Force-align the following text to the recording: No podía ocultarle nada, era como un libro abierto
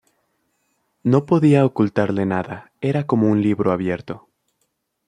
No 1.03 1.27
podía 1.27 1.63
ocultarle 1.63 2.25
nada, 2.25 2.71
era 2.81 3.05
como 3.05 3.29
un 3.29 3.43
libro 3.43 3.71
abierto 3.71 4.27